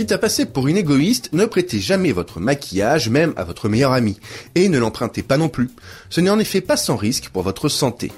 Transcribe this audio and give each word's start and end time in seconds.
Quitte 0.00 0.12
à 0.12 0.16
passer 0.18 0.46
pour 0.46 0.66
une 0.66 0.78
égoïste, 0.78 1.28
ne 1.34 1.44
prêtez 1.44 1.78
jamais 1.78 2.12
votre 2.12 2.40
maquillage 2.40 3.10
même 3.10 3.34
à 3.36 3.44
votre 3.44 3.68
meilleur 3.68 3.92
ami. 3.92 4.18
Et 4.54 4.70
ne 4.70 4.78
l'empruntez 4.78 5.22
pas 5.22 5.36
non 5.36 5.50
plus. 5.50 5.68
Ce 6.08 6.22
n'est 6.22 6.30
en 6.30 6.38
effet 6.38 6.62
pas 6.62 6.78
sans 6.78 6.96
risque 6.96 7.28
pour 7.28 7.42
votre 7.42 7.68
santé. 7.68 8.10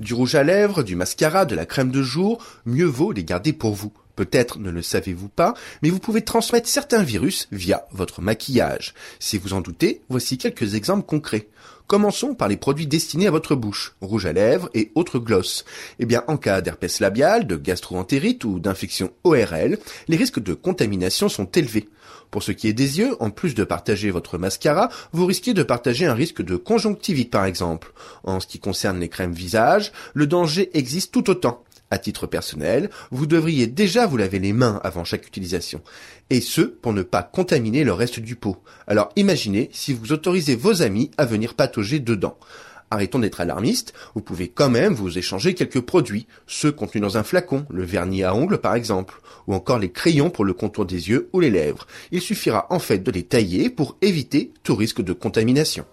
Du 0.00 0.14
rouge 0.14 0.36
à 0.36 0.42
lèvres, 0.42 0.82
du 0.82 0.96
mascara, 0.96 1.44
de 1.44 1.54
la 1.54 1.66
crème 1.66 1.90
de 1.90 2.02
jour, 2.02 2.42
mieux 2.64 2.86
vaut 2.86 3.12
les 3.12 3.24
garder 3.24 3.52
pour 3.52 3.74
vous. 3.74 3.92
Peut-être 4.16 4.58
ne 4.58 4.70
le 4.70 4.80
savez-vous 4.80 5.28
pas, 5.28 5.52
mais 5.82 5.90
vous 5.90 5.98
pouvez 5.98 6.22
transmettre 6.22 6.66
certains 6.66 7.02
virus 7.02 7.46
via 7.52 7.84
votre 7.92 8.22
maquillage. 8.22 8.94
Si 9.18 9.36
vous 9.36 9.52
en 9.52 9.60
doutez, 9.60 10.00
voici 10.08 10.38
quelques 10.38 10.76
exemples 10.76 11.04
concrets. 11.04 11.50
Commençons 11.88 12.34
par 12.34 12.48
les 12.48 12.58
produits 12.58 12.86
destinés 12.86 13.28
à 13.28 13.30
votre 13.30 13.54
bouche, 13.54 13.94
rouge 14.02 14.26
à 14.26 14.34
lèvres 14.34 14.68
et 14.74 14.92
autres 14.94 15.18
glosses. 15.18 15.64
Eh 15.98 16.04
bien, 16.04 16.22
en 16.26 16.36
cas 16.36 16.60
d'herpès 16.60 17.00
labial, 17.00 17.46
de 17.46 17.56
gastroentérite 17.56 18.44
ou 18.44 18.60
d'infection 18.60 19.10
ORL, 19.24 19.78
les 20.06 20.16
risques 20.18 20.38
de 20.38 20.52
contamination 20.52 21.30
sont 21.30 21.46
élevés. 21.46 21.88
Pour 22.30 22.42
ce 22.42 22.52
qui 22.52 22.68
est 22.68 22.74
des 22.74 22.98
yeux, 22.98 23.16
en 23.20 23.30
plus 23.30 23.54
de 23.54 23.64
partager 23.64 24.10
votre 24.10 24.36
mascara, 24.36 24.90
vous 25.12 25.24
risquez 25.24 25.54
de 25.54 25.62
partager 25.62 26.04
un 26.04 26.12
risque 26.12 26.42
de 26.42 26.56
conjonctivite 26.56 27.30
par 27.30 27.46
exemple. 27.46 27.94
En 28.22 28.38
ce 28.38 28.46
qui 28.46 28.58
concerne 28.58 29.00
les 29.00 29.08
crèmes 29.08 29.32
visage, 29.32 29.92
le 30.12 30.26
danger 30.26 30.68
existe 30.76 31.10
tout 31.10 31.30
autant. 31.30 31.64
À 31.90 31.98
titre 31.98 32.26
personnel, 32.26 32.90
vous 33.10 33.26
devriez 33.26 33.66
déjà 33.66 34.06
vous 34.06 34.18
laver 34.18 34.38
les 34.38 34.52
mains 34.52 34.80
avant 34.84 35.04
chaque 35.04 35.26
utilisation. 35.26 35.80
Et 36.28 36.40
ce, 36.40 36.60
pour 36.60 36.92
ne 36.92 37.02
pas 37.02 37.22
contaminer 37.22 37.82
le 37.82 37.94
reste 37.94 38.20
du 38.20 38.36
pot. 38.36 38.58
Alors 38.86 39.10
imaginez 39.16 39.70
si 39.72 39.94
vous 39.94 40.12
autorisez 40.12 40.54
vos 40.54 40.82
amis 40.82 41.10
à 41.16 41.24
venir 41.24 41.54
patauger 41.54 41.98
dedans. 41.98 42.36
Arrêtons 42.90 43.18
d'être 43.18 43.40
alarmistes, 43.40 43.92
vous 44.14 44.22
pouvez 44.22 44.48
quand 44.48 44.70
même 44.70 44.94
vous 44.94 45.18
échanger 45.18 45.54
quelques 45.54 45.82
produits, 45.82 46.26
ceux 46.46 46.72
contenus 46.72 47.02
dans 47.02 47.18
un 47.18 47.22
flacon, 47.22 47.66
le 47.68 47.84
vernis 47.84 48.22
à 48.22 48.34
ongles 48.34 48.58
par 48.58 48.74
exemple, 48.74 49.20
ou 49.46 49.54
encore 49.54 49.78
les 49.78 49.90
crayons 49.90 50.30
pour 50.30 50.44
le 50.44 50.54
contour 50.54 50.86
des 50.86 51.10
yeux 51.10 51.28
ou 51.32 51.40
les 51.40 51.50
lèvres. 51.50 51.86
Il 52.12 52.22
suffira 52.22 52.66
en 52.70 52.78
fait 52.78 52.98
de 52.98 53.10
les 53.10 53.24
tailler 53.24 53.68
pour 53.68 53.96
éviter 54.00 54.52
tout 54.62 54.74
risque 54.74 55.02
de 55.02 55.12
contamination. 55.12 55.84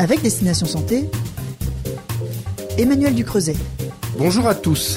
Avec 0.00 0.22
Destination 0.22 0.64
Santé, 0.64 1.10
Emmanuel 2.78 3.14
Ducreuset. 3.14 3.54
Bonjour 4.16 4.48
à 4.48 4.54
tous. 4.54 4.96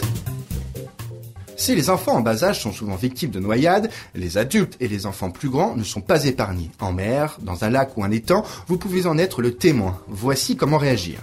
Si 1.58 1.75
les 1.75 1.90
enfants 1.90 2.14
en 2.14 2.22
bas 2.22 2.46
âge 2.46 2.62
sont 2.62 2.72
souvent 2.72 2.96
victimes 2.96 3.31
de 3.31 3.41
noyades, 3.41 3.90
les 4.16 4.38
adultes 4.38 4.78
et 4.80 4.88
les 4.88 5.06
enfants 5.06 5.30
plus 5.30 5.50
grands 5.50 5.75
ne 5.75 5.84
sont 5.84 6.00
pas 6.00 6.24
épargnés. 6.24 6.72
En 6.80 6.94
mer, 6.94 7.38
dans 7.41 7.66
un 7.66 7.69
lac 7.69 7.97
ou 7.97 8.06
un 8.06 8.12
étang, 8.12 8.46
vous 8.68 8.78
pouvez 8.78 9.06
en 9.06 9.18
être 9.18 9.41
le 9.41 9.53
témoin. 9.53 10.00
Voici 10.08 10.56
comment 10.56 10.78
réagir. 10.78 11.20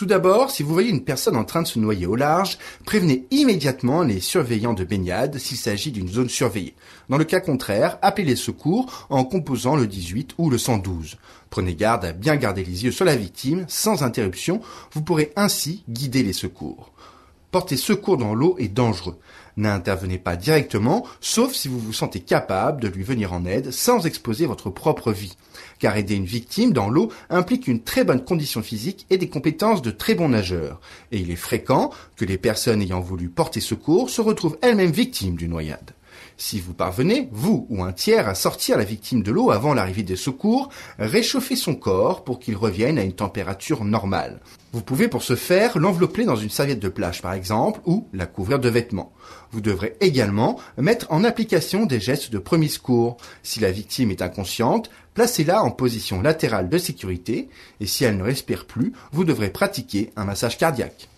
Tout 0.00 0.06
d'abord, 0.06 0.50
si 0.50 0.62
vous 0.62 0.72
voyez 0.72 0.88
une 0.88 1.04
personne 1.04 1.36
en 1.36 1.44
train 1.44 1.60
de 1.60 1.66
se 1.66 1.78
noyer 1.78 2.06
au 2.06 2.16
large, 2.16 2.56
prévenez 2.86 3.26
immédiatement 3.30 4.02
les 4.02 4.20
surveillants 4.20 4.72
de 4.72 4.82
baignade 4.82 5.36
s'il 5.36 5.58
s'agit 5.58 5.92
d'une 5.92 6.08
zone 6.08 6.30
surveillée. 6.30 6.74
Dans 7.10 7.18
le 7.18 7.24
cas 7.24 7.40
contraire, 7.40 7.98
appelez 8.00 8.28
les 8.28 8.34
secours 8.34 9.06
en 9.10 9.24
composant 9.24 9.76
le 9.76 9.86
18 9.86 10.36
ou 10.38 10.48
le 10.48 10.56
112. 10.56 11.18
Prenez 11.50 11.74
garde 11.74 12.06
à 12.06 12.12
bien 12.12 12.36
garder 12.36 12.64
les 12.64 12.84
yeux 12.84 12.92
sur 12.92 13.04
la 13.04 13.14
victime, 13.14 13.66
sans 13.68 14.02
interruption, 14.02 14.62
vous 14.92 15.02
pourrez 15.02 15.34
ainsi 15.36 15.84
guider 15.86 16.22
les 16.22 16.32
secours. 16.32 16.92
Porter 17.50 17.76
secours 17.76 18.16
dans 18.16 18.34
l'eau 18.34 18.56
est 18.58 18.68
dangereux. 18.68 19.18
N'intervenez 19.56 20.18
pas 20.18 20.36
directement, 20.36 21.06
sauf 21.20 21.52
si 21.52 21.68
vous 21.68 21.78
vous 21.78 21.92
sentez 21.92 22.20
capable 22.20 22.80
de 22.80 22.88
lui 22.88 23.02
venir 23.02 23.32
en 23.32 23.44
aide 23.44 23.70
sans 23.70 24.06
exposer 24.06 24.46
votre 24.46 24.70
propre 24.70 25.12
vie. 25.12 25.36
Car 25.78 25.96
aider 25.96 26.14
une 26.14 26.24
victime 26.24 26.72
dans 26.72 26.88
l'eau 26.88 27.10
implique 27.30 27.68
une 27.68 27.82
très 27.82 28.04
bonne 28.04 28.24
condition 28.24 28.62
physique 28.62 29.06
et 29.10 29.18
des 29.18 29.28
compétences 29.28 29.82
de 29.82 29.90
très 29.90 30.14
bons 30.14 30.28
nageurs. 30.28 30.80
Et 31.12 31.18
il 31.18 31.30
est 31.30 31.36
fréquent 31.36 31.90
que 32.16 32.24
les 32.24 32.38
personnes 32.38 32.82
ayant 32.82 33.00
voulu 33.00 33.28
porter 33.28 33.60
secours 33.60 34.10
se 34.10 34.20
retrouvent 34.20 34.58
elles-mêmes 34.62 34.92
victimes 34.92 35.36
d'une 35.36 35.50
noyade. 35.50 35.92
Si 36.42 36.58
vous 36.58 36.72
parvenez, 36.72 37.28
vous 37.32 37.66
ou 37.68 37.84
un 37.84 37.92
tiers, 37.92 38.26
à 38.26 38.34
sortir 38.34 38.78
la 38.78 38.84
victime 38.84 39.22
de 39.22 39.30
l'eau 39.30 39.50
avant 39.50 39.74
l'arrivée 39.74 40.02
des 40.02 40.16
secours, 40.16 40.70
réchauffez 40.98 41.54
son 41.54 41.74
corps 41.74 42.24
pour 42.24 42.38
qu'il 42.40 42.56
revienne 42.56 42.98
à 42.98 43.02
une 43.02 43.12
température 43.12 43.84
normale. 43.84 44.40
Vous 44.72 44.80
pouvez 44.80 45.08
pour 45.08 45.22
ce 45.22 45.36
faire 45.36 45.78
l'envelopper 45.78 46.24
dans 46.24 46.36
une 46.36 46.48
serviette 46.48 46.80
de 46.80 46.88
plage 46.88 47.20
par 47.20 47.34
exemple 47.34 47.80
ou 47.84 48.08
la 48.14 48.24
couvrir 48.24 48.58
de 48.58 48.70
vêtements. 48.70 49.12
Vous 49.52 49.60
devrez 49.60 49.98
également 50.00 50.58
mettre 50.78 51.08
en 51.10 51.24
application 51.24 51.84
des 51.84 52.00
gestes 52.00 52.30
de 52.30 52.38
premier 52.38 52.68
secours. 52.68 53.18
Si 53.42 53.60
la 53.60 53.70
victime 53.70 54.10
est 54.10 54.22
inconsciente, 54.22 54.90
placez-la 55.12 55.62
en 55.62 55.70
position 55.70 56.22
latérale 56.22 56.70
de 56.70 56.78
sécurité 56.78 57.50
et 57.80 57.86
si 57.86 58.04
elle 58.04 58.16
ne 58.16 58.22
respire 58.22 58.66
plus, 58.66 58.94
vous 59.12 59.24
devrez 59.24 59.50
pratiquer 59.50 60.10
un 60.16 60.24
massage 60.24 60.56
cardiaque. 60.56 61.10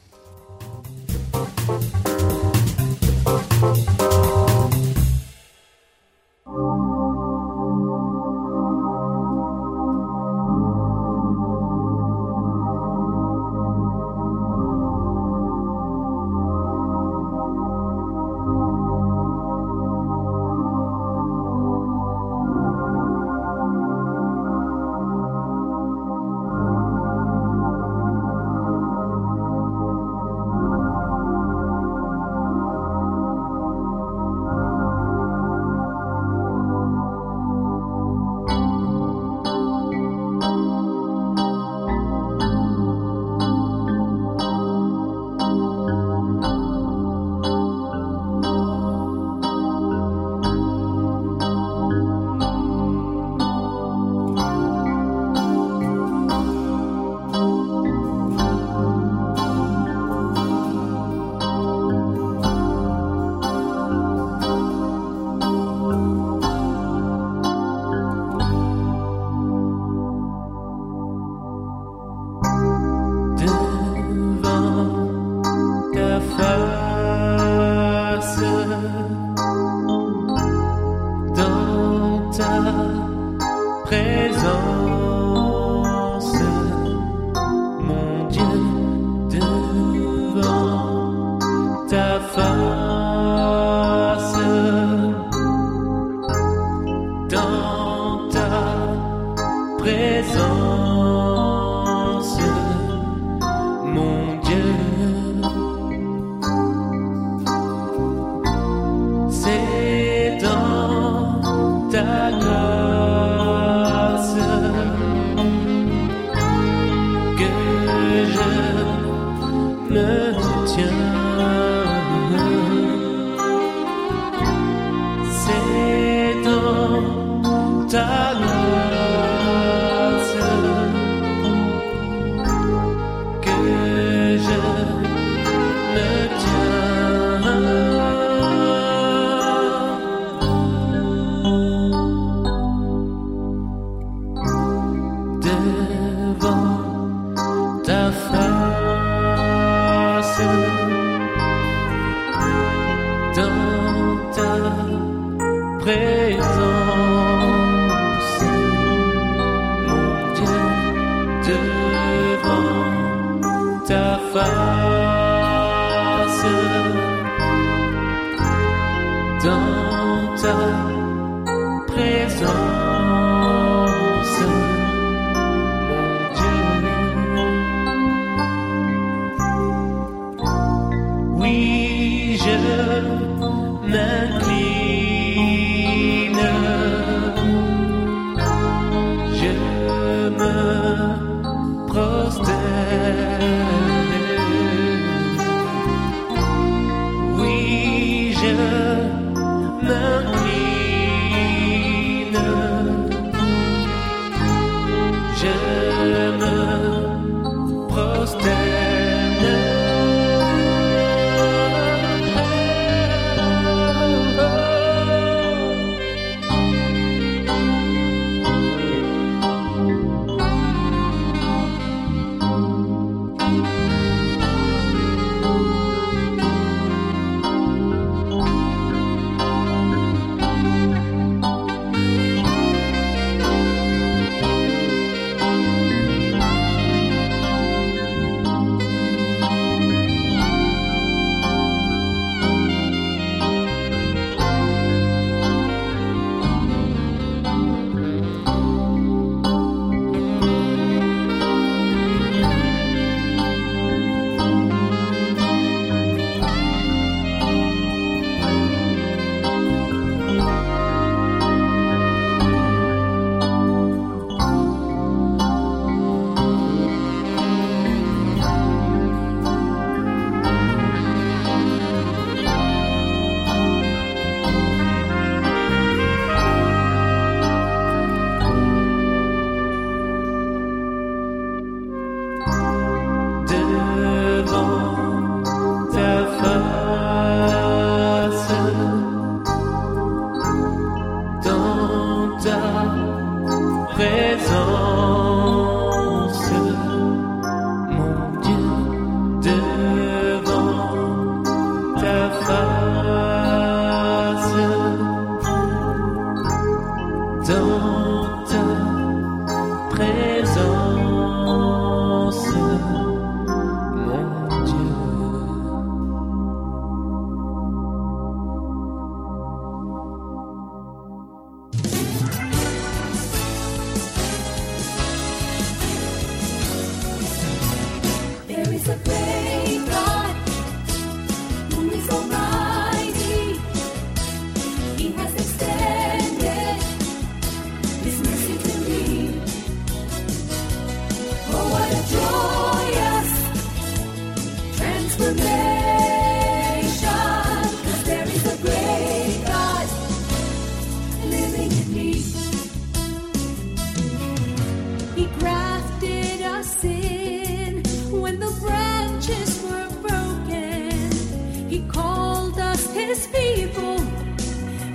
People 363.43 363.99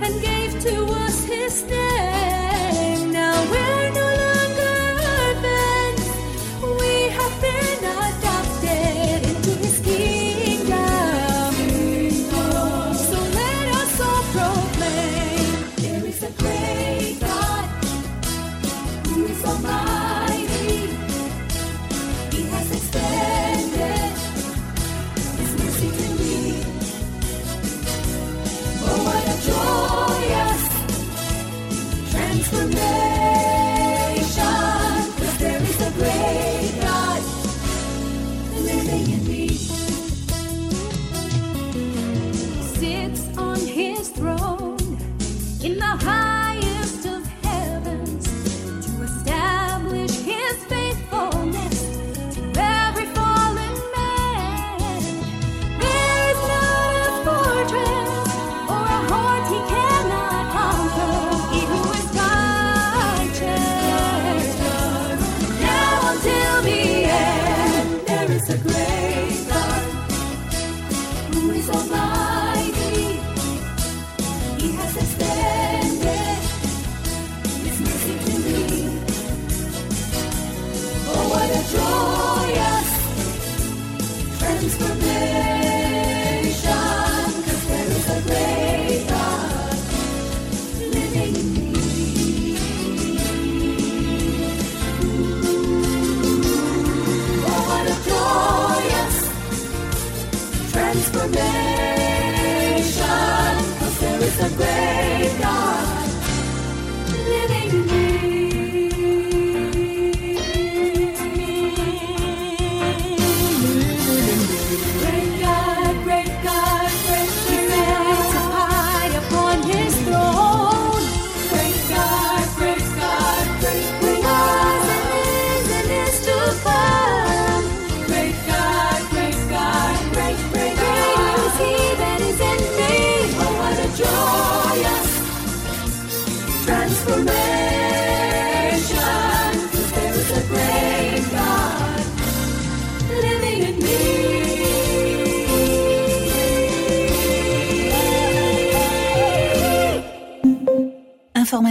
and 0.04 0.22
gave 0.22 0.60
to 0.60 0.84
us 1.04 1.24
his 1.24 1.62
name. 1.64 2.17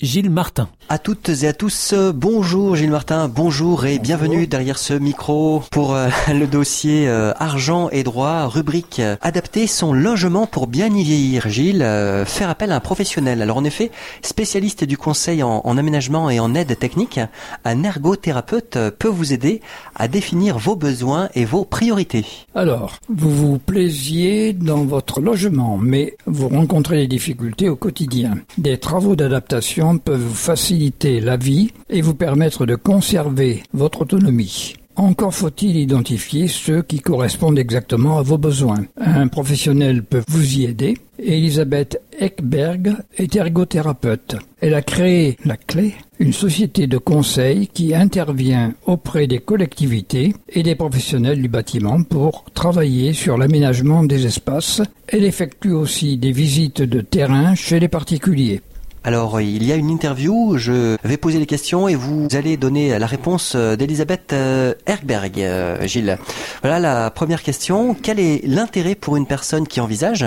Gilles 0.00 0.30
Martin. 0.30 0.68
À 0.88 0.98
toutes 0.98 1.28
et 1.28 1.48
à 1.48 1.52
tous, 1.52 1.92
euh, 1.92 2.12
bonjour 2.12 2.76
Gilles 2.76 2.92
Martin, 2.92 3.26
bonjour 3.26 3.84
et 3.84 3.98
bienvenue 3.98 4.46
derrière 4.46 4.78
ce 4.78 4.94
micro 4.94 5.64
pour 5.72 5.92
euh, 5.92 6.08
le 6.28 6.46
dossier 6.46 7.08
euh, 7.08 7.32
argent 7.36 7.90
et 7.90 8.04
droit, 8.04 8.46
rubrique 8.46 9.00
euh, 9.00 9.16
adapter 9.22 9.66
son 9.66 9.92
logement 9.92 10.46
pour 10.46 10.68
bien 10.68 10.86
y 10.86 11.02
vieillir. 11.02 11.48
Gilles, 11.48 11.84
faire 12.26 12.48
appel 12.48 12.70
à 12.70 12.76
un 12.76 12.80
professionnel. 12.80 13.42
Alors 13.42 13.56
en 13.56 13.64
effet, 13.64 13.90
spécialiste 14.22 14.84
du 14.84 14.96
conseil 14.96 15.42
en, 15.42 15.62
en 15.64 15.76
aménagement 15.76 16.30
et 16.30 16.38
en 16.38 16.54
aide 16.54 16.78
technique, 16.78 17.18
un 17.64 17.82
ergothérapeute 17.82 18.78
peut 19.00 19.08
vous 19.08 19.32
aider 19.32 19.60
à 19.96 20.06
définir 20.06 20.58
vos 20.58 20.76
besoins 20.76 21.28
et 21.34 21.44
vos 21.44 21.64
priorités. 21.64 22.24
Alors, 22.54 22.98
vous 23.08 23.30
vous 23.34 23.58
plaisiez 23.58 24.52
dans 24.52 24.84
votre 24.84 25.20
logement, 25.20 25.76
mais 25.76 26.16
vous 26.24 26.48
rencontrez 26.48 26.98
des 26.98 27.08
difficultés 27.08 27.68
au 27.68 27.74
quotidien. 27.74 28.38
Des 28.58 28.78
travaux 28.78 29.16
d'adaptation 29.16 29.87
peuvent 29.96 30.20
vous 30.20 30.34
faciliter 30.34 31.20
la 31.20 31.38
vie 31.38 31.72
et 31.88 32.02
vous 32.02 32.14
permettre 32.14 32.66
de 32.66 32.74
conserver 32.74 33.62
votre 33.72 34.02
autonomie. 34.02 34.74
Encore 34.98 35.32
faut-il 35.32 35.76
identifier 35.76 36.48
ceux 36.48 36.82
qui 36.82 36.98
correspondent 36.98 37.60
exactement 37.60 38.18
à 38.18 38.22
vos 38.22 38.36
besoins. 38.36 38.84
Un 38.96 39.28
professionnel 39.28 40.02
peut 40.02 40.24
vous 40.26 40.58
y 40.58 40.64
aider. 40.64 40.98
Elisabeth 41.20 42.00
Ekberg 42.18 42.96
est 43.16 43.36
ergothérapeute. 43.36 44.34
Elle 44.60 44.74
a 44.74 44.82
créé 44.82 45.36
La 45.44 45.56
Clé, 45.56 45.94
une 46.18 46.32
société 46.32 46.88
de 46.88 46.98
conseil 46.98 47.68
qui 47.68 47.94
intervient 47.94 48.74
auprès 48.86 49.28
des 49.28 49.38
collectivités 49.38 50.34
et 50.48 50.64
des 50.64 50.74
professionnels 50.74 51.40
du 51.40 51.48
bâtiment 51.48 52.02
pour 52.02 52.44
travailler 52.52 53.12
sur 53.12 53.38
l'aménagement 53.38 54.02
des 54.02 54.26
espaces. 54.26 54.82
Elle 55.06 55.24
effectue 55.24 55.70
aussi 55.70 56.16
des 56.16 56.32
visites 56.32 56.82
de 56.82 57.02
terrain 57.02 57.54
chez 57.54 57.78
les 57.78 57.88
particuliers. 57.88 58.62
Alors, 59.04 59.40
il 59.40 59.64
y 59.64 59.72
a 59.72 59.76
une 59.76 59.90
interview, 59.90 60.58
je 60.58 60.96
vais 61.04 61.16
poser 61.16 61.38
les 61.38 61.46
questions 61.46 61.88
et 61.88 61.94
vous 61.94 62.28
allez 62.32 62.56
donner 62.56 62.98
la 62.98 63.06
réponse 63.06 63.52
euh, 63.54 63.76
d'Elisabeth 63.76 64.32
euh, 64.32 64.74
Ergberg, 64.86 65.40
euh, 65.40 65.86
Gilles. 65.86 66.18
Voilà 66.62 66.80
la 66.80 67.10
première 67.10 67.42
question. 67.42 67.94
Quel 67.94 68.18
est 68.18 68.44
l'intérêt 68.44 68.96
pour 68.96 69.16
une 69.16 69.26
personne 69.26 69.66
qui 69.66 69.80
envisage 69.80 70.26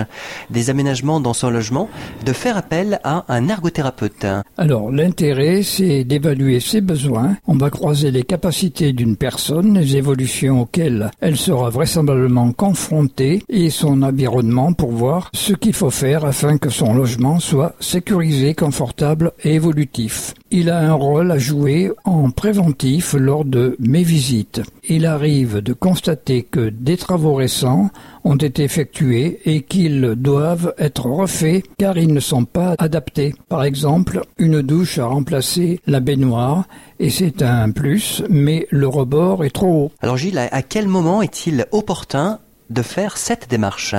des 0.50 0.70
aménagements 0.70 1.20
dans 1.20 1.34
son 1.34 1.50
logement 1.50 1.90
de 2.24 2.32
faire 2.32 2.56
appel 2.56 2.98
à 3.04 3.24
un 3.28 3.48
ergothérapeute? 3.48 4.26
Alors, 4.56 4.90
l'intérêt, 4.90 5.62
c'est 5.62 6.04
d'évaluer 6.04 6.58
ses 6.60 6.80
besoins. 6.80 7.36
On 7.46 7.56
va 7.56 7.68
croiser 7.70 8.10
les 8.10 8.22
capacités 8.22 8.92
d'une 8.92 9.16
personne, 9.16 9.78
les 9.78 9.96
évolutions 9.96 10.62
auxquelles 10.62 11.10
elle 11.20 11.36
sera 11.36 11.68
vraisemblablement 11.68 12.52
confrontée 12.52 13.42
et 13.48 13.70
son 13.70 14.02
environnement 14.02 14.72
pour 14.72 14.92
voir 14.92 15.30
ce 15.34 15.52
qu'il 15.52 15.74
faut 15.74 15.90
faire 15.90 16.24
afin 16.24 16.56
que 16.56 16.70
son 16.70 16.94
logement 16.94 17.38
soit 17.38 17.74
sécurisé 17.80 18.54
confortable 18.62 19.32
et 19.42 19.54
évolutif. 19.54 20.34
Il 20.52 20.70
a 20.70 20.78
un 20.78 20.92
rôle 20.92 21.32
à 21.32 21.38
jouer 21.38 21.90
en 22.04 22.30
préventif 22.30 23.12
lors 23.12 23.44
de 23.44 23.76
mes 23.80 24.04
visites. 24.04 24.62
Il 24.88 25.04
arrive 25.04 25.56
de 25.62 25.72
constater 25.72 26.44
que 26.44 26.68
des 26.68 26.96
travaux 26.96 27.34
récents 27.34 27.90
ont 28.22 28.36
été 28.36 28.62
effectués 28.62 29.40
et 29.46 29.62
qu'ils 29.62 30.14
doivent 30.16 30.74
être 30.78 31.06
refaits 31.06 31.64
car 31.76 31.98
ils 31.98 32.14
ne 32.14 32.20
sont 32.20 32.44
pas 32.44 32.76
adaptés. 32.78 33.34
Par 33.48 33.64
exemple, 33.64 34.22
une 34.38 34.62
douche 34.62 35.00
a 35.00 35.06
remplacé 35.06 35.80
la 35.88 35.98
baignoire 35.98 36.68
et 37.00 37.10
c'est 37.10 37.42
un 37.42 37.72
plus, 37.72 38.22
mais 38.30 38.68
le 38.70 38.86
rebord 38.86 39.44
est 39.44 39.50
trop 39.50 39.86
haut. 39.86 39.92
Alors 40.00 40.18
Gilles, 40.18 40.38
à 40.38 40.62
quel 40.62 40.86
moment 40.86 41.20
est-il 41.20 41.66
opportun 41.72 42.38
de 42.70 42.82
faire 42.82 43.16
cette 43.16 43.50
démarche? 43.50 43.96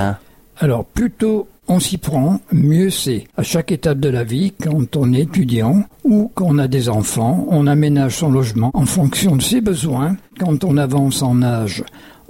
Alors, 0.59 0.85
plus 0.85 1.11
tôt 1.11 1.47
on 1.67 1.79
s'y 1.79 1.97
prend, 1.97 2.39
mieux 2.51 2.89
c'est. 2.89 3.25
À 3.37 3.43
chaque 3.43 3.71
étape 3.71 3.99
de 3.99 4.09
la 4.09 4.23
vie, 4.23 4.53
quand 4.61 4.95
on 4.95 5.13
est 5.13 5.21
étudiant 5.21 5.83
ou 6.03 6.31
qu'on 6.35 6.57
a 6.57 6.67
des 6.67 6.89
enfants, 6.89 7.45
on 7.49 7.67
aménage 7.67 8.17
son 8.17 8.31
logement 8.31 8.71
en 8.73 8.85
fonction 8.85 9.35
de 9.35 9.41
ses 9.41 9.61
besoins. 9.61 10.17
Quand 10.39 10.63
on 10.63 10.77
avance 10.77 11.21
en 11.21 11.41
âge, 11.41 11.83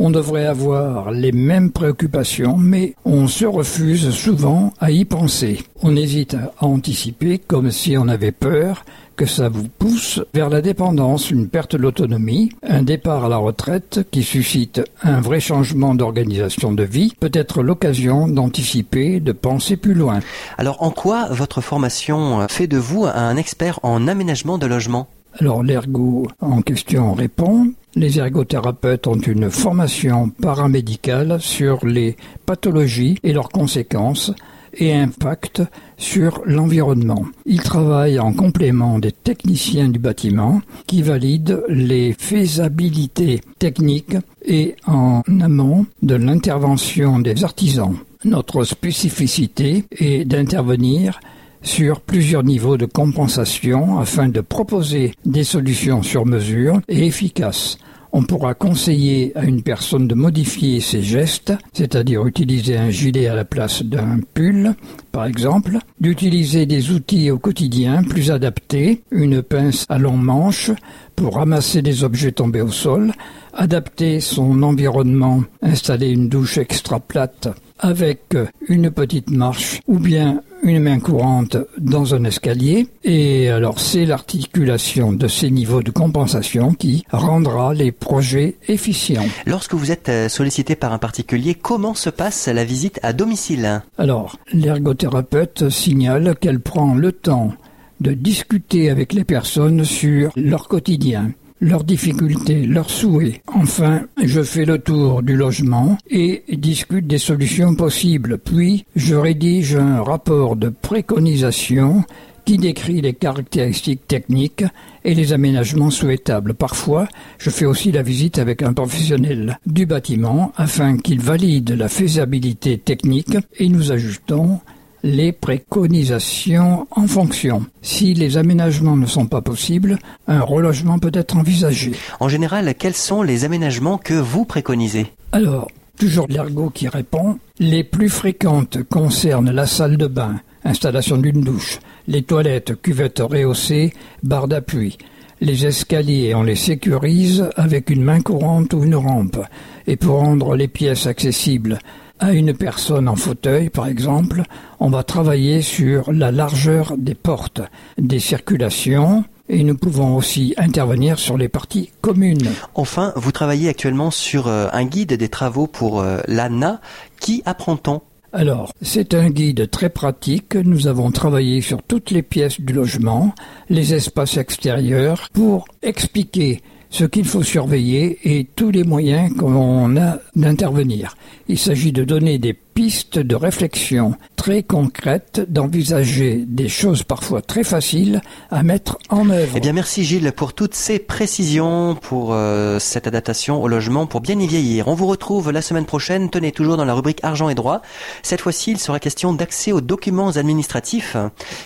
on 0.03 0.11
devrait 0.11 0.45
avoir 0.45 1.11
les 1.11 1.31
mêmes 1.31 1.71
préoccupations, 1.71 2.57
mais 2.57 2.93
on 3.05 3.25
se 3.27 3.45
refuse 3.45 4.09
souvent 4.09 4.73
à 4.81 4.91
y 4.91 5.05
penser. 5.05 5.63
On 5.81 5.95
hésite 5.95 6.35
à 6.59 6.65
anticiper 6.65 7.39
comme 7.39 7.71
si 7.71 7.95
on 7.97 8.09
avait 8.09 8.33
peur 8.33 8.83
que 9.15 9.25
ça 9.25 9.47
vous 9.47 9.69
pousse 9.69 10.19
vers 10.33 10.49
la 10.49 10.61
dépendance, 10.61 11.31
une 11.31 11.47
perte 11.47 11.77
d'autonomie, 11.77 12.49
un 12.67 12.83
départ 12.83 13.23
à 13.23 13.29
la 13.29 13.37
retraite 13.37 14.05
qui 14.11 14.23
suscite 14.23 14.81
un 15.03 15.21
vrai 15.21 15.39
changement 15.39 15.95
d'organisation 15.95 16.73
de 16.73 16.83
vie, 16.83 17.13
peut 17.17 17.31
être 17.31 17.63
l'occasion 17.63 18.27
d'anticiper, 18.27 19.21
de 19.21 19.31
penser 19.31 19.77
plus 19.77 19.93
loin. 19.93 20.19
Alors 20.57 20.83
en 20.83 20.91
quoi 20.91 21.29
votre 21.29 21.61
formation 21.61 22.45
fait 22.49 22.67
de 22.67 22.77
vous 22.77 23.05
un 23.05 23.37
expert 23.37 23.79
en 23.83 24.09
aménagement 24.09 24.57
de 24.57 24.65
logement? 24.65 25.07
Alors 25.39 25.63
l'ergo 25.63 26.27
en 26.41 26.61
question 26.61 27.13
répond. 27.13 27.71
Les 27.95 28.19
ergothérapeutes 28.19 29.07
ont 29.07 29.19
une 29.19 29.49
formation 29.49 30.29
paramédicale 30.29 31.39
sur 31.39 31.85
les 31.85 32.15
pathologies 32.45 33.17
et 33.23 33.33
leurs 33.33 33.49
conséquences 33.49 34.31
et 34.75 34.93
impact 34.93 35.61
sur 35.97 36.41
l'environnement. 36.45 37.25
Ils 37.45 37.61
travaillent 37.61 38.19
en 38.19 38.33
complément 38.33 38.99
des 38.99 39.11
techniciens 39.11 39.89
du 39.89 39.99
bâtiment 39.99 40.61
qui 40.87 41.01
valident 41.01 41.63
les 41.69 42.13
faisabilités 42.13 43.41
techniques 43.59 44.17
et 44.45 44.75
en 44.87 45.21
amont 45.41 45.85
de 46.01 46.15
l'intervention 46.15 47.19
des 47.19 47.43
artisans. 47.43 47.95
Notre 48.25 48.63
spécificité 48.63 49.85
est 49.91 50.25
d'intervenir 50.25 51.19
sur 51.63 52.01
plusieurs 52.01 52.43
niveaux 52.43 52.77
de 52.77 52.85
compensation 52.85 53.99
afin 53.99 54.29
de 54.29 54.41
proposer 54.41 55.13
des 55.25 55.43
solutions 55.43 56.03
sur 56.03 56.25
mesure 56.25 56.79
et 56.87 57.07
efficaces. 57.07 57.77
On 58.15 58.21
pourra 58.21 58.53
conseiller 58.53 59.31
à 59.35 59.43
une 59.43 59.63
personne 59.63 60.07
de 60.07 60.13
modifier 60.13 60.81
ses 60.81 61.01
gestes, 61.01 61.51
c'est-à-dire 61.73 62.27
utiliser 62.27 62.77
un 62.77 62.91
gilet 62.91 63.25
à 63.25 63.33
la 63.33 63.43
place 63.43 63.81
d'un 63.81 64.19
pull, 64.35 64.75
par 65.11 65.25
exemple, 65.25 65.79
d'utiliser 65.99 66.67
des 66.67 66.91
outils 66.91 67.31
au 67.31 67.39
quotidien 67.39 68.03
plus 68.03 68.29
adaptés, 68.29 69.01
une 69.09 69.41
pince 69.41 69.87
à 69.89 69.97
long 69.97 70.15
manche 70.15 70.69
pour 71.15 71.37
ramasser 71.37 71.81
des 71.81 72.03
objets 72.03 72.33
tombés 72.33 72.61
au 72.61 72.69
sol, 72.69 73.13
adapter 73.51 74.19
son 74.19 74.61
environnement, 74.61 75.41
installer 75.63 76.11
une 76.11 76.29
douche 76.29 76.59
extra 76.59 76.99
plate 76.99 77.49
avec 77.83 78.35
une 78.67 78.89
petite 78.89 79.29
marche 79.29 79.81
ou 79.87 79.99
bien 79.99 80.41
une 80.63 80.79
main 80.79 80.99
courante 80.99 81.57
dans 81.77 82.15
un 82.15 82.23
escalier. 82.23 82.87
Et 83.03 83.49
alors 83.49 83.79
c'est 83.79 84.05
l'articulation 84.05 85.11
de 85.11 85.27
ces 85.27 85.51
niveaux 85.51 85.83
de 85.83 85.91
compensation 85.91 86.73
qui 86.73 87.03
rendra 87.11 87.73
les 87.73 87.91
projets 87.91 88.55
efficients. 88.67 89.27
Lorsque 89.45 89.73
vous 89.73 89.91
êtes 89.91 90.09
euh, 90.09 90.29
sollicité 90.29 90.75
par 90.75 90.93
un 90.93 90.97
particulier, 90.97 91.53
comment 91.53 91.93
se 91.93 92.09
passe 92.09 92.47
la 92.47 92.63
visite 92.63 92.99
à 93.03 93.11
domicile? 93.11 93.81
Alors, 93.97 94.37
l'ergothérapeute 94.53 95.69
signale 95.69 96.35
qu'elle 96.39 96.61
prend 96.61 96.95
le 96.95 97.11
temps 97.11 97.53
de 97.99 98.11
discuter 98.13 98.89
avec 98.89 99.13
les 99.13 99.23
personnes 99.25 99.83
sur 99.83 100.31
leur 100.35 100.67
quotidien 100.67 101.31
leurs 101.61 101.83
difficultés, 101.83 102.65
leurs 102.65 102.89
souhaits. 102.89 103.41
Enfin, 103.47 104.01
je 104.23 104.41
fais 104.41 104.65
le 104.65 104.79
tour 104.79 105.23
du 105.23 105.35
logement 105.35 105.97
et 106.09 106.43
discute 106.51 107.07
des 107.07 107.17
solutions 107.17 107.75
possibles. 107.75 108.37
Puis, 108.37 108.85
je 108.95 109.15
rédige 109.15 109.75
un 109.75 110.01
rapport 110.01 110.55
de 110.55 110.69
préconisation 110.69 112.03
qui 112.45 112.57
décrit 112.57 113.01
les 113.01 113.13
caractéristiques 113.13 114.07
techniques 114.07 114.65
et 115.05 115.13
les 115.13 115.33
aménagements 115.33 115.89
souhaitables. 115.89 116.53
Parfois, 116.53 117.07
je 117.37 117.49
fais 117.49 117.65
aussi 117.65 117.91
la 117.91 118.03
visite 118.03 118.37
avec 118.39 118.61
un 118.61 118.73
professionnel 118.73 119.59
du 119.65 119.85
bâtiment 119.85 120.51
afin 120.55 120.97
qu'il 120.97 121.21
valide 121.21 121.71
la 121.71 121.87
faisabilité 121.87 122.77
technique 122.77 123.37
et 123.57 123.69
nous 123.69 123.91
ajustons 123.91 124.59
les 125.03 125.33
préconisations 125.33 126.87
en 126.91 127.07
fonction. 127.07 127.65
Si 127.81 128.13
les 128.13 128.37
aménagements 128.37 128.95
ne 128.95 129.05
sont 129.05 129.25
pas 129.25 129.41
possibles, 129.41 129.99
un 130.27 130.39
relogement 130.39 130.97
peut 130.97 131.11
être 131.13 131.35
envisagé. 131.35 131.91
En 132.21 132.29
général, 132.29 132.73
quels 132.75 132.93
sont 132.93 133.21
les 133.21 133.43
aménagements 133.43 133.97
que 133.97 134.13
vous 134.13 134.45
préconisez? 134.45 135.07
Alors, 135.33 135.69
toujours 135.99 136.27
l'ergot 136.29 136.69
qui 136.69 136.87
répond, 136.87 137.37
les 137.59 137.83
plus 137.83 138.09
fréquentes 138.09 138.81
concernent 138.83 139.51
la 139.51 139.67
salle 139.67 139.97
de 139.97 140.07
bain, 140.07 140.39
installation 140.63 141.17
d'une 141.17 141.41
douche, 141.41 141.79
les 142.07 142.23
toilettes, 142.23 142.81
cuvettes 142.81 143.21
rehaussées, 143.21 143.93
barres 144.23 144.47
d'appui. 144.47 144.97
Les 145.41 145.65
escaliers, 145.65 146.33
on 146.35 146.43
les 146.43 146.55
sécurise 146.55 147.49
avec 147.57 147.89
une 147.89 148.03
main 148.03 148.21
courante 148.21 148.73
ou 148.73 148.85
une 148.85 148.95
rampe. 148.95 149.39
Et 149.87 149.97
pour 149.97 150.19
rendre 150.19 150.55
les 150.55 150.69
pièces 150.69 151.05
accessibles, 151.05 151.79
à 152.19 152.31
une 152.31 152.53
personne 152.53 153.07
en 153.07 153.15
fauteuil, 153.15 153.69
par 153.69 153.87
exemple, 153.87 154.43
on 154.79 154.89
va 154.89 155.03
travailler 155.03 155.61
sur 155.61 156.11
la 156.11 156.31
largeur 156.31 156.95
des 156.97 157.15
portes, 157.15 157.61
des 157.97 158.19
circulations, 158.19 159.25
et 159.49 159.63
nous 159.63 159.75
pouvons 159.75 160.15
aussi 160.15 160.53
intervenir 160.57 161.19
sur 161.19 161.37
les 161.37 161.49
parties 161.49 161.91
communes. 162.01 162.49
Enfin, 162.75 163.11
vous 163.15 163.31
travaillez 163.31 163.67
actuellement 163.67 164.09
sur 164.09 164.47
euh, 164.47 164.67
un 164.71 164.85
guide 164.85 165.13
des 165.13 165.27
travaux 165.27 165.67
pour 165.67 166.01
euh, 166.01 166.21
l'ANA. 166.27 166.79
Qui 167.19 167.43
apprend-on? 167.45 168.01
Alors, 168.31 168.71
c'est 168.81 169.13
un 169.13 169.29
guide 169.29 169.69
très 169.69 169.89
pratique. 169.89 170.55
Nous 170.55 170.87
avons 170.87 171.11
travaillé 171.11 171.61
sur 171.61 171.83
toutes 171.83 172.09
les 172.09 172.23
pièces 172.23 172.59
du 172.59 172.73
logement, 172.73 173.35
les 173.69 173.93
espaces 173.93 174.37
extérieurs, 174.37 175.27
pour 175.33 175.65
expliquer 175.83 176.61
ce 176.93 177.05
qu'il 177.05 177.25
faut 177.25 177.41
surveiller 177.41 178.19
et 178.23 178.43
tous 178.43 178.69
les 178.69 178.83
moyens 178.83 179.35
qu'on 179.35 179.97
a 179.97 180.19
d'intervenir. 180.35 181.17
Il 181.47 181.57
s'agit 181.57 181.91
de 181.91 182.03
donner 182.03 182.37
des 182.37 182.53
pistes 182.53 183.17
de 183.19 183.35
réflexion 183.35 184.15
très 184.35 184.61
concrètes, 184.61 185.41
d'envisager 185.47 186.43
des 186.47 186.67
choses 186.67 187.03
parfois 187.03 187.41
très 187.41 187.63
faciles 187.63 188.21
à 188.51 188.61
mettre 188.61 188.97
en 189.09 189.29
œuvre. 189.29 189.53
Eh 189.55 189.59
bien, 189.59 189.73
merci 189.73 190.03
Gilles 190.03 190.31
pour 190.33 190.53
toutes 190.53 190.75
ces 190.75 190.99
précisions, 190.99 191.95
pour 191.95 192.33
euh, 192.33 192.77
cette 192.79 193.07
adaptation 193.07 193.61
au 193.61 193.67
logement, 193.67 194.05
pour 194.05 194.21
bien 194.21 194.39
y 194.39 194.47
vieillir. 194.47 194.87
On 194.87 194.95
vous 194.95 195.07
retrouve 195.07 195.51
la 195.51 195.61
semaine 195.61 195.85
prochaine, 195.85 196.29
tenez 196.29 196.51
toujours 196.51 196.77
dans 196.77 196.85
la 196.85 196.93
rubrique 196.93 197.19
argent 197.23 197.49
et 197.49 197.55
droit. 197.55 197.81
Cette 198.21 198.41
fois-ci, 198.41 198.71
il 198.71 198.79
sera 198.79 198.99
question 198.99 199.33
d'accès 199.33 199.71
aux 199.71 199.81
documents 199.81 200.29
administratifs 200.29 201.17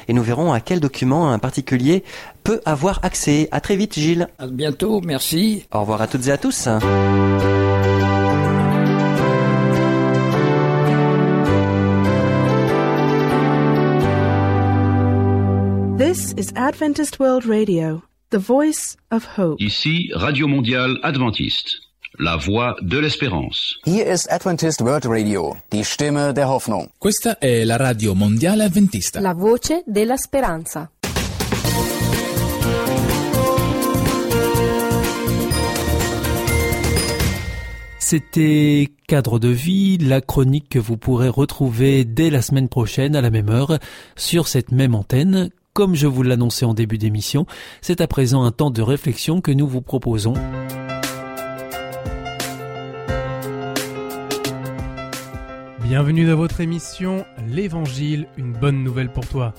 et 0.07 0.13
nous 0.13 0.23
verrons 0.23 0.53
à 0.53 0.61
quels 0.61 0.79
documents 0.79 1.31
un 1.31 1.39
particulier 1.39 2.03
peut 2.47 2.61
avoir 2.63 2.99
accès. 3.03 3.49
À 3.51 3.59
très 3.59 3.75
vite 3.75 3.99
Gilles. 3.99 4.27
À 4.39 4.47
bientôt, 4.47 5.01
merci. 5.01 5.65
Au 5.73 5.81
revoir 5.81 6.01
à 6.01 6.07
toutes 6.07 6.27
et 6.27 6.31
à 6.31 6.37
tous. 6.37 6.69
This 15.97 16.33
is 16.37 16.53
Adventist 16.55 17.19
World 17.19 17.45
Radio, 17.45 18.01
the 18.29 18.39
voice 18.39 18.95
of 19.11 19.27
hope. 19.37 19.59
Ici 19.59 20.09
Radio 20.13 20.47
Mondiale 20.47 20.99
Adventiste, 21.03 21.81
la 22.17 22.37
voix 22.37 22.77
de 22.81 22.97
l'espérance. 22.99 23.75
Hier 23.85 24.05
ist 24.05 24.31
Adventist 24.31 24.79
World 24.79 25.05
Radio, 25.05 25.57
die 25.73 25.83
Stimme 25.83 26.33
der 26.33 26.47
Hoffnung. 26.47 26.91
Questa 26.97 27.39
è 27.39 27.65
la 27.65 27.75
radio 27.75 28.13
mondiale 28.13 28.63
adventista. 28.63 29.19
La 29.19 29.33
voce 29.33 29.83
della 29.85 30.15
speranza. 30.15 30.89
C'était 38.09 38.87
Cadre 39.05 39.37
de 39.37 39.49
vie, 39.49 39.97
la 39.97 40.21
chronique 40.21 40.69
que 40.69 40.79
vous 40.79 40.95
pourrez 40.95 41.27
retrouver 41.27 42.05
dès 42.05 42.29
la 42.29 42.41
semaine 42.41 42.69
prochaine 42.69 43.17
à 43.17 43.21
la 43.21 43.29
même 43.29 43.49
heure 43.49 43.79
sur 44.15 44.47
cette 44.47 44.71
même 44.71 44.95
antenne. 44.95 45.49
Comme 45.73 45.93
je 45.93 46.07
vous 46.07 46.23
l'annonçais 46.23 46.63
en 46.63 46.73
début 46.73 46.97
d'émission, 46.97 47.45
c'est 47.81 47.99
à 47.99 48.07
présent 48.07 48.45
un 48.45 48.53
temps 48.53 48.71
de 48.71 48.81
réflexion 48.81 49.41
que 49.41 49.51
nous 49.51 49.67
vous 49.67 49.81
proposons. 49.81 50.35
Bienvenue 55.83 56.27
dans 56.27 56.37
votre 56.37 56.61
émission 56.61 57.25
L'Évangile, 57.49 58.27
une 58.37 58.53
bonne 58.53 58.85
nouvelle 58.85 59.11
pour 59.11 59.27
toi. 59.27 59.53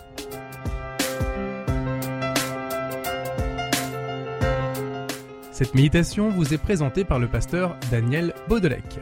Cette 5.58 5.74
méditation 5.74 6.30
vous 6.30 6.54
est 6.54 6.62
présentée 6.62 7.04
par 7.04 7.18
le 7.18 7.28
pasteur 7.28 7.76
Daniel 7.90 8.32
Baudelec. 8.48 9.00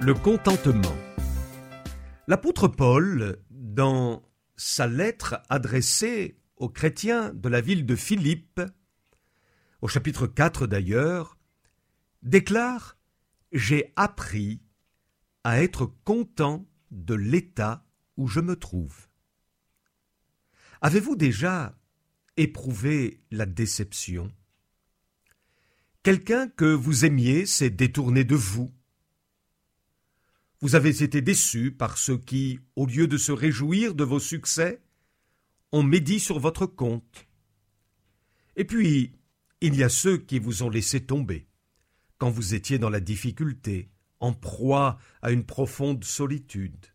Le 0.00 0.14
contentement. 0.14 0.96
L'apôtre 2.26 2.66
Paul, 2.66 3.36
dans 3.50 4.22
sa 4.56 4.86
lettre 4.86 5.42
adressée 5.50 6.40
aux 6.56 6.70
chrétiens 6.70 7.30
de 7.34 7.50
la 7.50 7.60
ville 7.60 7.84
de 7.84 7.94
Philippe, 7.94 8.62
au 9.82 9.86
chapitre 9.86 10.26
4 10.26 10.66
d'ailleurs, 10.66 11.36
déclare 12.22 12.96
J'ai 13.52 13.92
appris 13.96 14.62
à 15.44 15.62
être 15.62 15.92
content 16.04 16.66
de 16.90 17.12
l'état 17.12 17.84
où 18.16 18.28
je 18.28 18.40
me 18.40 18.56
trouve. 18.56 19.08
Avez-vous 20.80 21.16
déjà 21.16 21.76
éprouvé 22.36 23.20
la 23.30 23.46
déception 23.46 24.30
Quelqu'un 26.06 26.48
que 26.48 26.66
vous 26.66 27.04
aimiez 27.04 27.46
s'est 27.46 27.68
détourné 27.68 28.22
de 28.22 28.36
vous. 28.36 28.70
Vous 30.60 30.76
avez 30.76 31.02
été 31.02 31.20
déçu 31.20 31.72
par 31.72 31.98
ceux 31.98 32.16
qui, 32.16 32.60
au 32.76 32.86
lieu 32.86 33.08
de 33.08 33.16
se 33.16 33.32
réjouir 33.32 33.92
de 33.92 34.04
vos 34.04 34.20
succès, 34.20 34.80
ont 35.72 35.82
médit 35.82 36.20
sur 36.20 36.38
votre 36.38 36.66
compte. 36.66 37.26
Et 38.54 38.64
puis, 38.64 39.14
il 39.60 39.74
y 39.74 39.82
a 39.82 39.88
ceux 39.88 40.16
qui 40.16 40.38
vous 40.38 40.62
ont 40.62 40.70
laissé 40.70 41.04
tomber, 41.04 41.48
quand 42.18 42.30
vous 42.30 42.54
étiez 42.54 42.78
dans 42.78 42.90
la 42.90 43.00
difficulté, 43.00 43.90
en 44.20 44.32
proie 44.32 44.98
à 45.22 45.32
une 45.32 45.44
profonde 45.44 46.04
solitude. 46.04 46.86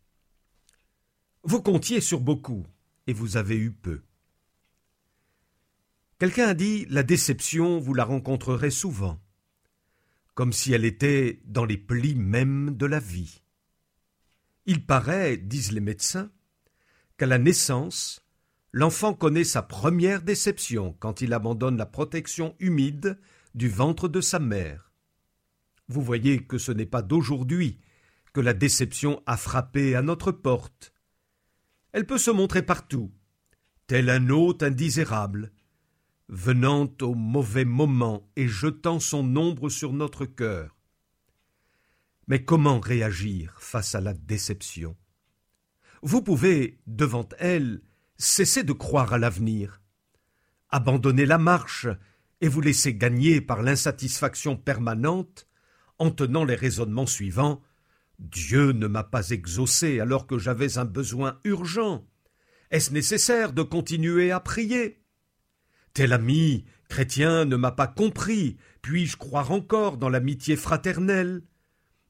Vous 1.44 1.62
comptiez 1.62 2.00
sur 2.00 2.22
beaucoup, 2.22 2.66
et 3.08 3.14
vous 3.14 3.36
avez 3.36 3.58
eu 3.58 3.74
peu. 3.74 4.02
Quelqu'un 6.22 6.50
a 6.50 6.54
dit 6.54 6.86
La 6.92 7.02
déception, 7.02 7.80
vous 7.80 7.96
la 7.96 8.04
rencontrerez 8.04 8.70
souvent, 8.70 9.20
comme 10.36 10.54
si 10.54 10.72
elle 10.72 10.86
était 10.86 11.42
dans 11.46 11.66
les 11.66 11.80
plis 11.80 12.14
mêmes 12.14 12.78
de 12.78 12.86
la 12.86 13.00
vie. 13.00 13.42
Il 14.68 14.86
paraît, 14.86 15.36
disent 15.36 15.72
les 15.72 15.80
médecins, 15.80 16.30
qu'à 17.18 17.26
la 17.26 17.40
naissance, 17.40 18.24
l'enfant 18.72 19.16
connaît 19.16 19.44
sa 19.44 19.64
première 19.64 20.22
déception 20.22 20.96
quand 21.00 21.22
il 21.22 21.34
abandonne 21.34 21.78
la 21.78 21.88
protection 21.88 22.56
humide 22.60 23.20
du 23.56 23.68
ventre 23.68 24.08
de 24.08 24.22
sa 24.22 24.38
mère. 24.38 24.92
Vous 25.88 26.04
voyez 26.04 26.44
que 26.46 26.60
ce 26.60 26.72
n'est 26.72 26.86
pas 26.86 27.02
d'aujourd'hui 27.02 27.80
que 28.32 28.42
la 28.42 28.54
déception 28.54 29.24
a 29.26 29.38
frappé 29.38 29.96
à 29.96 30.04
notre 30.04 30.32
porte. 30.32 30.94
Elle 31.94 32.06
peut 32.06 32.20
se 32.20 32.30
montrer 32.30 32.62
partout, 32.62 33.12
tel 33.88 34.08
un 34.12 34.30
hôte 34.30 34.62
indésirable, 34.62 35.52
venant 36.32 36.90
au 37.02 37.14
mauvais 37.14 37.66
moment 37.66 38.28
et 38.36 38.48
jetant 38.48 39.00
son 39.00 39.36
ombre 39.36 39.70
sur 39.70 39.94
notre 39.94 40.26
cœur. 40.26 40.76
Mais 42.28 42.44
comment 42.44 42.80
réagir 42.80 43.56
face 43.60 43.94
à 43.94 44.02
la 44.02 44.14
déception? 44.14 44.96
Vous 46.02 46.24
pouvez, 46.24 46.80
devant 46.88 47.28
elle, 47.38 47.82
cesser 48.18 48.64
de 48.64 48.74
croire 48.74 49.14
à 49.14 49.20
l'avenir, 49.20 49.82
abandonner 50.70 51.26
la 51.26 51.38
marche 51.38 51.88
et 52.40 52.48
vous 52.48 52.62
laisser 52.62 52.96
gagner 52.96 53.42
par 53.42 53.62
l'insatisfaction 53.62 54.56
permanente 54.56 55.48
en 56.00 56.10
tenant 56.10 56.46
les 56.46 56.56
raisonnements 56.56 57.06
suivants 57.06 57.62
Dieu 58.22 58.72
ne 58.72 58.86
m'a 58.86 59.04
pas 59.04 59.32
exaucé 59.32 60.00
alors 60.00 60.28
que 60.28 60.38
j'avais 60.38 60.78
un 60.78 60.86
besoin 60.86 61.40
urgent. 61.44 62.08
Est-ce 62.70 62.94
nécessaire 62.94 63.52
de 63.52 63.64
continuer 63.64 64.32
à 64.32 64.40
prier? 64.40 65.01
Tel 65.94 66.14
ami 66.14 66.66
chrétien 66.88 67.46
ne 67.46 67.56
m'a 67.56 67.72
pas 67.72 67.88
compris, 67.88 68.58
puis-je 68.82 69.18
croire 69.18 69.52
encore 69.52 69.98
dans 69.98 70.10
l'amitié 70.10 70.56
fraternelle? 70.56 71.44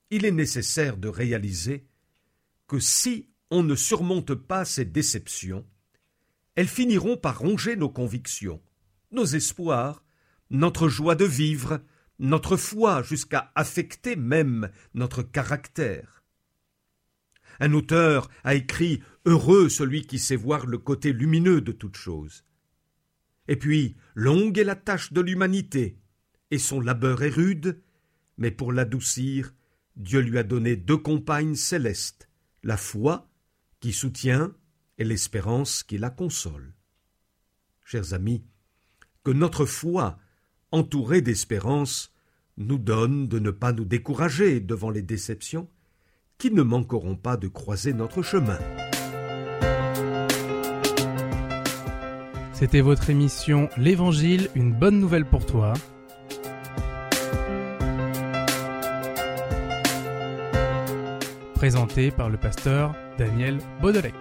Il 0.10 0.26
est 0.26 0.32
nécessaire 0.32 0.98
de 0.98 1.08
réaliser 1.08 1.88
que 2.68 2.80
si 2.80 3.30
on 3.50 3.64
ne 3.64 3.76
surmonte 3.76 4.34
pas 4.34 4.66
ces 4.66 4.86
déceptions, 4.86 5.66
elles 6.56 6.68
finiront 6.68 7.18
par 7.18 7.40
ronger 7.40 7.76
nos 7.76 7.90
convictions, 7.90 8.62
nos 9.12 9.26
espoirs, 9.26 10.04
notre 10.50 10.88
joie 10.88 11.16
de 11.16 11.26
vivre, 11.26 11.82
notre 12.20 12.58
foi, 12.58 13.02
jusqu'à 13.04 13.52
affecter 13.56 14.16
même 14.16 14.70
notre 14.94 15.24
caractère. 15.24 16.24
Un 17.60 17.74
auteur 17.74 18.30
a 18.44 18.56
écrit 18.56 19.02
Heureux 19.26 19.70
celui 19.70 20.06
qui 20.06 20.20
sait 20.20 20.36
voir 20.36 20.66
le 20.66 20.78
côté 20.78 21.14
lumineux 21.14 21.62
de 21.62 21.72
toute 21.72 21.98
chose. 21.98 22.44
Et 23.52 23.58
puis, 23.58 23.98
longue 24.16 24.58
est 24.60 24.64
la 24.64 24.78
tâche 24.78 25.12
de 25.12 25.20
l'humanité, 25.20 26.00
et 26.52 26.58
son 26.58 26.80
labeur 26.80 27.22
est 27.22 27.28
rude, 27.28 27.82
mais 28.38 28.50
pour 28.50 28.72
l'adoucir, 28.72 29.54
Dieu 29.98 30.22
lui 30.22 30.38
a 30.38 30.44
donné 30.44 30.78
deux 30.78 30.96
compagnes 30.96 31.56
célestes, 31.56 32.30
la 32.64 32.78
foi, 32.78 33.30
qui 33.82 33.92
soutient, 33.92 34.56
et 34.98 35.04
l'espérance 35.04 35.84
qui 35.84 35.98
la 35.98 36.10
console. 36.10 36.74
Chers 37.84 38.14
amis, 38.14 38.46
que 39.26 39.32
notre 39.32 39.66
foi, 39.66 40.18
entourée 40.72 41.22
d'espérance, 41.22 42.14
nous 42.56 42.78
donne 42.78 43.28
de 43.28 43.38
ne 43.38 43.52
pas 43.52 43.74
nous 43.74 43.84
décourager 43.84 44.62
devant 44.62 44.92
les 44.92 45.02
déceptions, 45.02 45.70
qui 46.38 46.52
ne 46.52 46.64
manqueront 46.64 47.18
pas 47.18 47.36
de 47.36 47.50
croiser 47.50 47.92
notre 47.92 48.22
chemin. 48.22 48.60
C'était 52.62 52.82
votre 52.82 53.10
émission 53.10 53.70
L'Évangile, 53.76 54.48
une 54.54 54.72
bonne 54.72 55.00
nouvelle 55.00 55.26
pour 55.26 55.48
toi. 55.48 55.74
Présentée 61.56 62.12
par 62.12 62.30
le 62.30 62.38
pasteur 62.38 62.94
Daniel 63.18 63.58
Baudelec. 63.82 64.14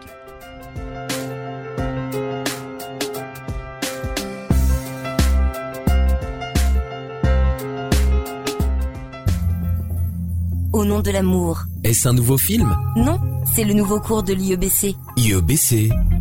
Au 10.73 10.87
nom 10.87 11.01
de 11.01 11.11
l'amour. 11.11 11.65
Est-ce 11.85 12.09
un 12.09 12.15
nouveau 12.15 12.39
film? 12.39 12.75
Non, 12.97 13.21
c'est 13.55 13.65
le 13.65 13.75
nouveau 13.75 14.01
cours 14.01 14.23
de 14.23 14.33
l'IEBC. 14.33 14.97
IEBC 15.19 15.91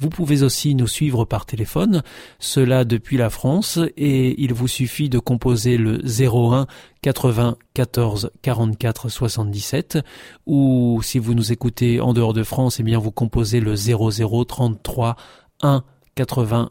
Vous 0.00 0.08
pouvez 0.08 0.42
aussi 0.42 0.74
nous 0.74 0.86
suivre 0.86 1.26
par 1.26 1.44
téléphone, 1.44 2.02
cela 2.38 2.86
depuis 2.86 3.18
la 3.18 3.28
France, 3.28 3.78
et 3.98 4.42
il 4.42 4.54
vous 4.54 4.66
suffit 4.66 5.10
de 5.10 5.18
composer 5.18 5.76
le 5.76 6.00
01 6.02 6.66
80 7.02 7.58
14 7.74 8.30
44 8.40 9.10
77, 9.10 9.98
ou 10.46 11.00
si 11.02 11.18
vous 11.18 11.34
nous 11.34 11.52
écoutez 11.52 12.00
en 12.00 12.14
dehors 12.14 12.32
de 12.32 12.42
France, 12.42 12.80
eh 12.80 12.82
bien 12.82 12.98
vous 12.98 13.10
composez 13.10 13.60
le 13.60 13.76
00 13.76 14.44
33 14.46 15.16
1 15.60 15.84
80 16.14 16.70